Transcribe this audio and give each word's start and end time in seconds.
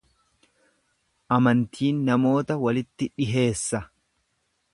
Amantiin 1.37 1.99
namoota 2.09 2.59
walitti 2.65 3.11
dhiheessa. 3.21 3.83